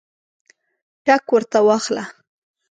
[1.05, 2.03] ټګ ورته واخله.